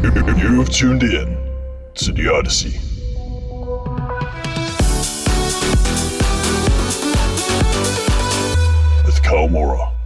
[0.00, 1.36] You've tuned in
[1.94, 2.78] to the Odyssey.
[9.04, 9.97] With Kaumora.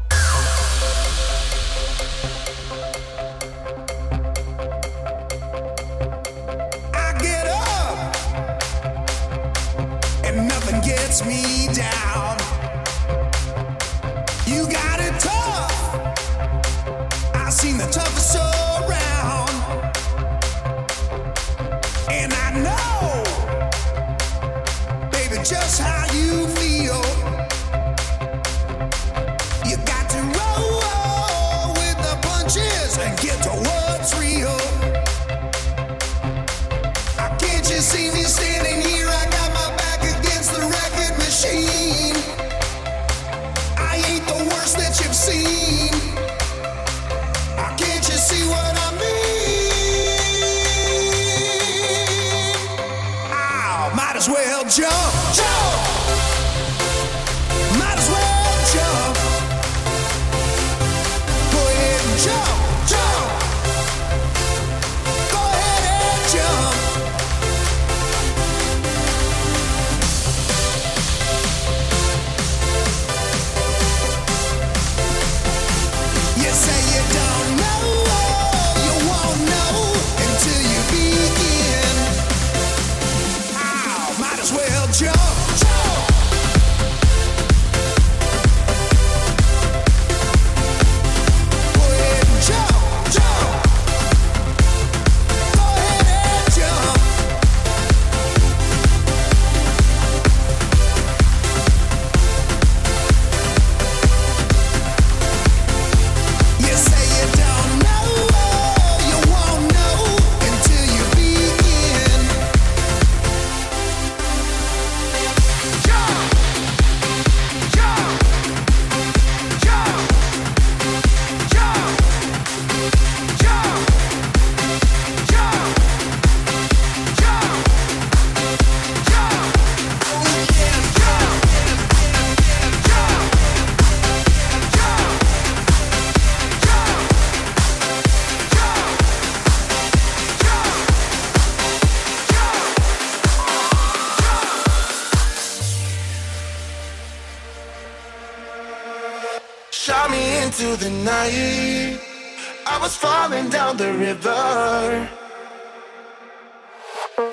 [153.73, 155.09] down the river.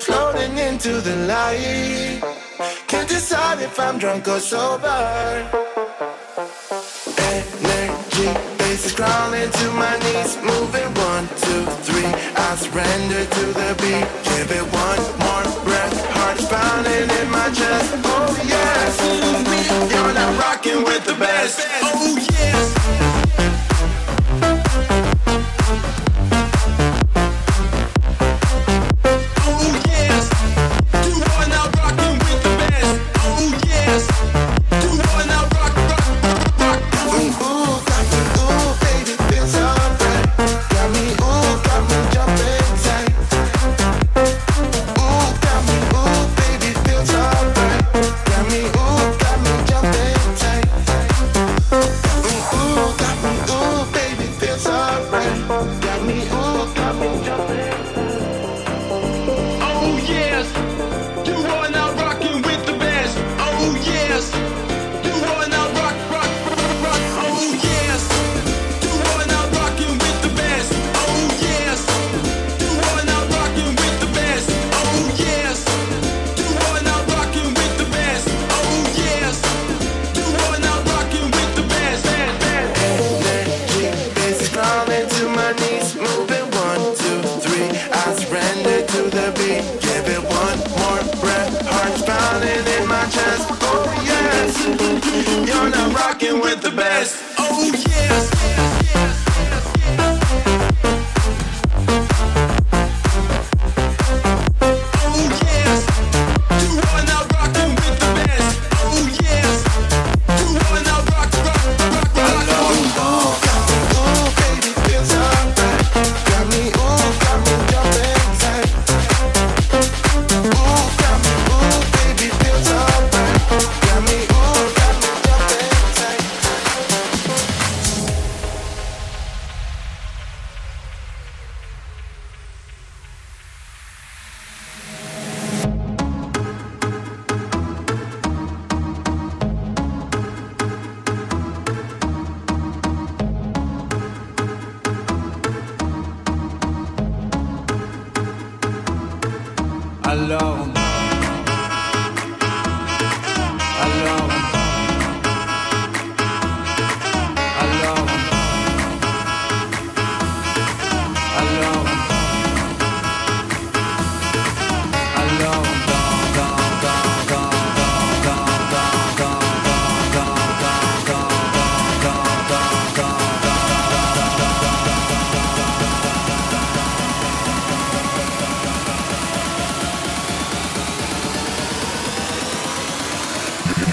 [0.00, 2.20] Floating into the light.
[2.86, 5.46] Can't decide if I'm drunk or sober.
[7.18, 10.36] Energy bases crawling to my knees.
[10.42, 12.10] Moving one, two, three.
[12.36, 14.06] I surrender to the beat.
[14.30, 15.96] Give it one more breath.
[16.10, 17.94] Heart's pounding in my chest.
[18.04, 18.90] Oh, yeah.
[19.50, 19.60] me
[19.92, 21.66] You're not rocking with the best.
[21.82, 23.09] Oh, yeah.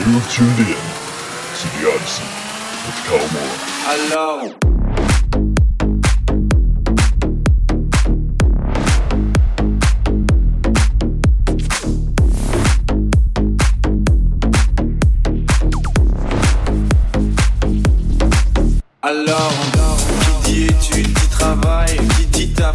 [0.07, 2.23] Tuned in to the Odyssey
[2.85, 3.57] with Kaumora.
[3.83, 4.76] Hello.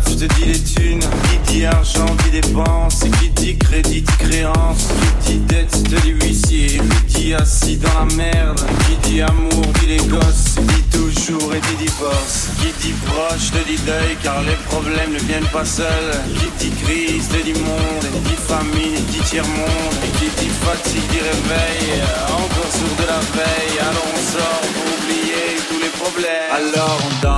[0.07, 4.89] Je te dis les thunes, qui dit argent, dit dépense, qui dit crédit, dit créance,
[5.25, 9.67] qui dit dette, te dis huissier, qui dit assis dans la merde, qui dit amour,
[9.81, 14.43] dit les gosses, dit toujours et dit divorce, qui dit proche, te dit deuil, car
[14.43, 19.23] les problèmes ne viennent pas seuls, qui dit crise, te dit monde, dit famine, dit
[19.31, 24.87] tiers-monde, qui dit fatigue, dit réveil, encore sourd de la veille, alors on sort pour
[24.97, 26.51] oublier tous les problèmes.
[26.51, 27.32] Alors on danse.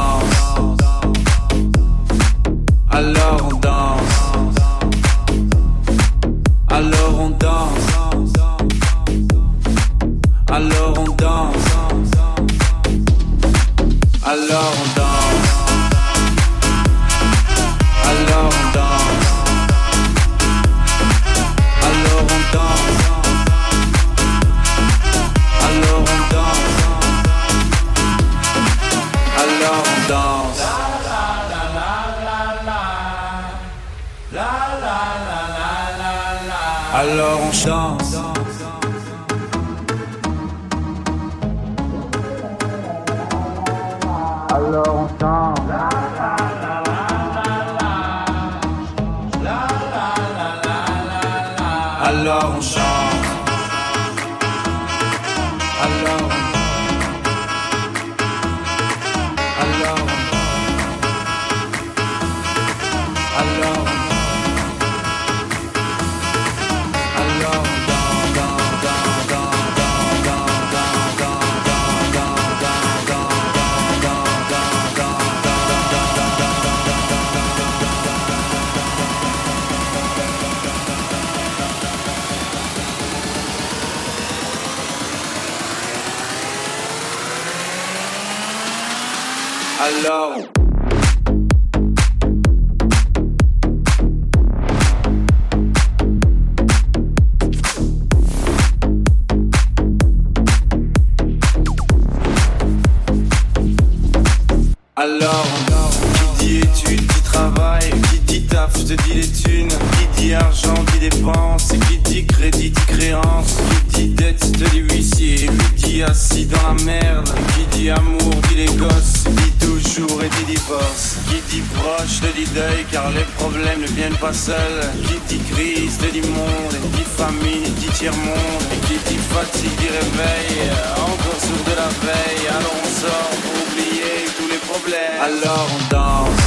[114.75, 119.67] Dis huissier, qui dit assis dans la merde, qui dit amour, dit les gosses, dit
[119.67, 124.17] toujours et dit divorce, qui dit proche, te dit deuil, car les problèmes ne viennent
[124.17, 129.77] pas seuls, qui dit crise, te dit monde, dit famine, dit tiers-monde, qui dit fatigue,
[129.79, 135.21] dit réveil, encore sourd de la veille, alors on sort pour oublier tous les problèmes.
[135.23, 136.45] Alors on danse.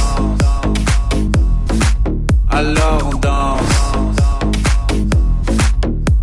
[2.50, 3.78] Alors on danse.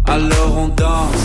[0.07, 1.24] Alors on danse.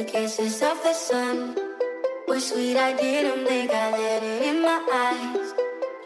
[0.00, 1.54] The kisses of the sun
[2.26, 2.78] were sweet.
[2.78, 5.52] I didn't think I let it in my eyes.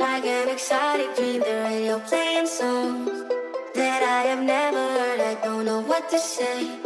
[0.00, 3.22] Like an exotic dream, the radio playing songs
[3.76, 5.20] that I have never heard.
[5.20, 6.76] I don't know what to say.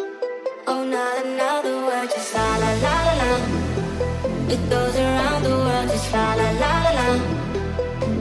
[0.67, 3.33] Oh, not another word, just la la la la la.
[4.53, 7.09] It goes around the world, just la la la la la.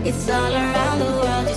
[0.08, 1.48] It's all around the world,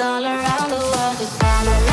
[0.00, 1.16] all around the world.
[1.20, 1.91] It's all around.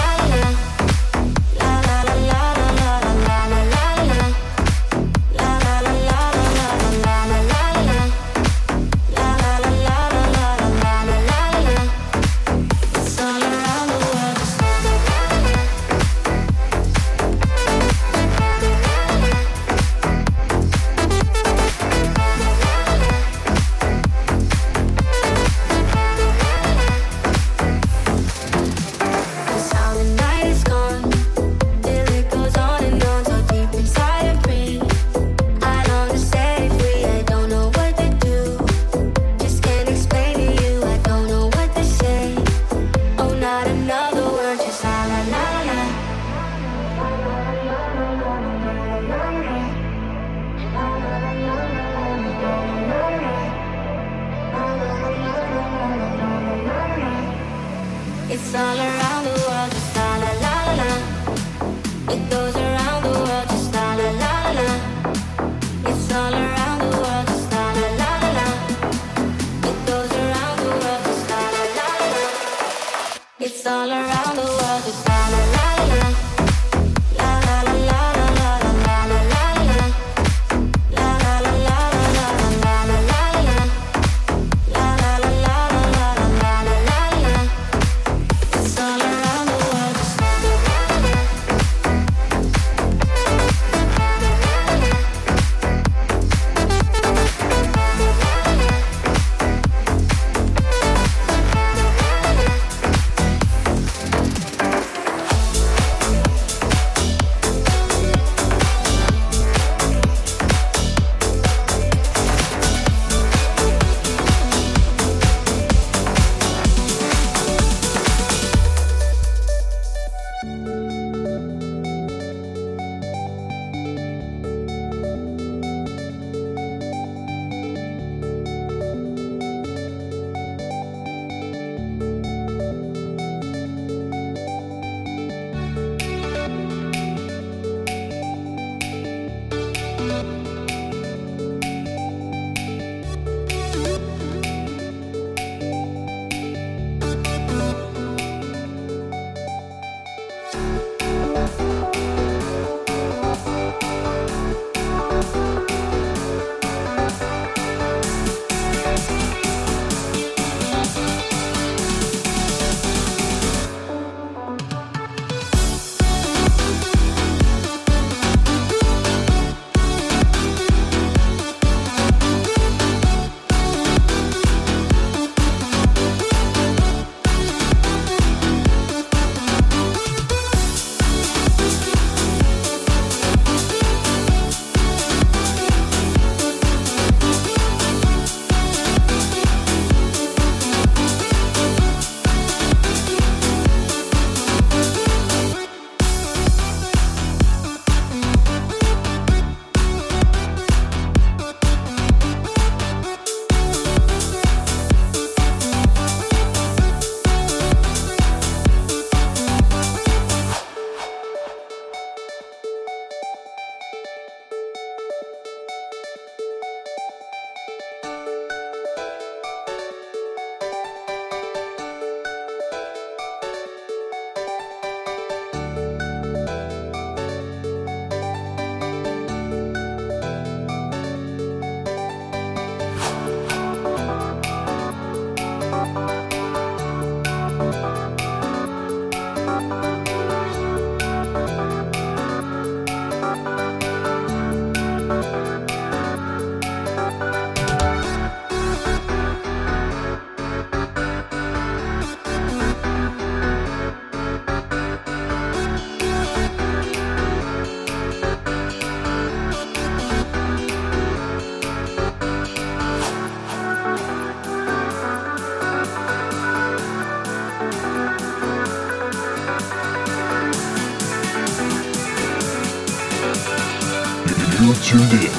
[274.92, 275.39] You're tuned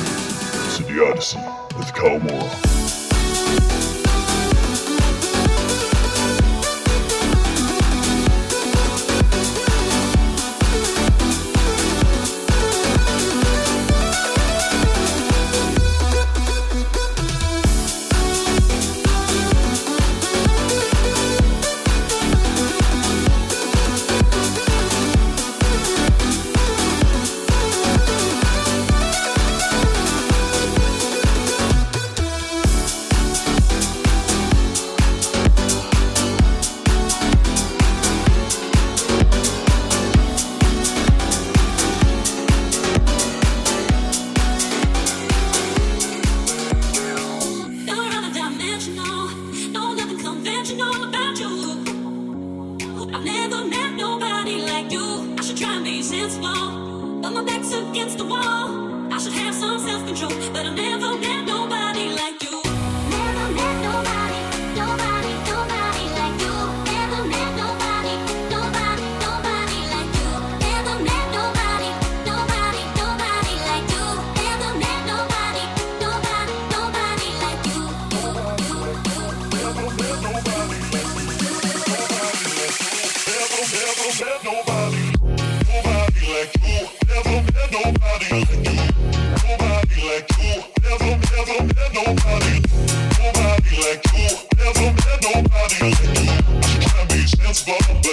[97.71, 98.10] bum.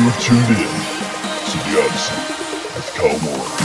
[0.00, 0.56] You have tuned in
[1.50, 2.14] to The Odyssey
[2.74, 3.59] with Kaumora.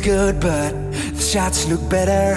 [0.00, 2.36] Good, but the shots look better.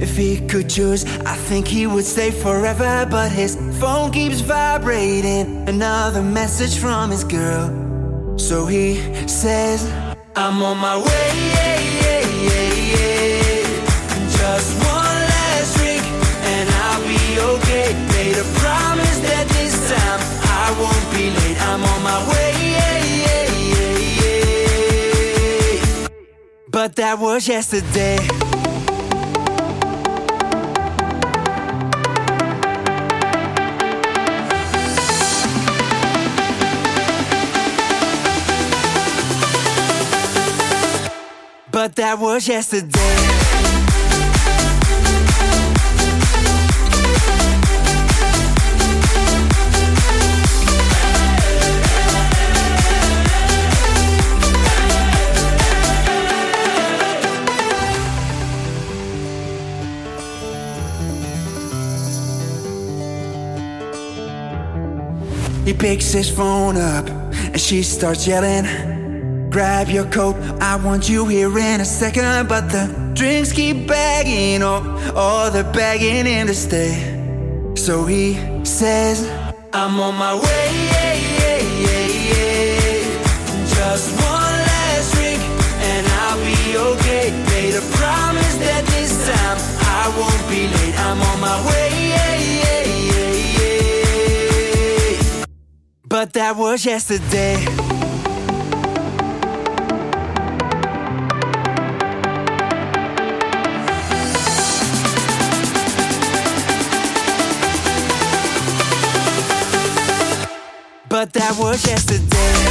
[0.00, 3.06] If he could choose, I think he would stay forever.
[3.10, 5.68] But his phone keeps vibrating.
[5.68, 8.38] Another message from his girl.
[8.38, 9.90] So he says,
[10.36, 11.57] I'm on my way.
[26.98, 28.16] That was yesterday.
[41.70, 43.47] But that was yesterday.
[65.68, 69.50] He picks his phone up and she starts yelling.
[69.50, 72.48] Grab your coat, I want you here in a second.
[72.48, 74.82] But the drinks keep bagging, oh,
[75.14, 77.74] oh, they're begging him to stay.
[77.76, 79.28] So he says,
[79.74, 80.88] I'm on my way.
[83.68, 85.42] Just one last drink
[85.84, 87.30] and I'll be okay.
[87.52, 90.98] Made a promise that this time I won't be late.
[90.98, 91.97] I'm on my way.
[96.18, 97.64] But that was yesterday.
[111.08, 112.67] But that was yesterday.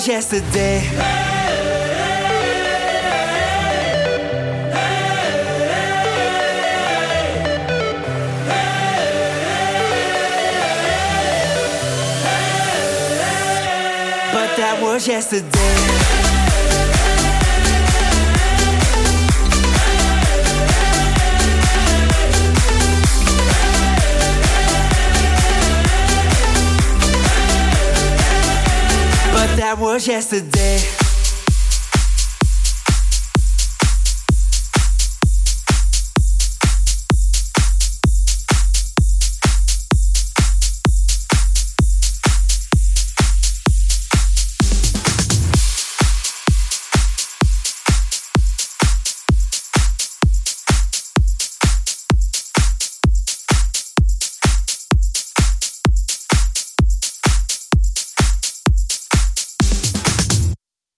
[0.00, 0.80] Was yesterday.
[14.32, 15.99] But that was yesterday.
[29.70, 30.99] That was yesterday.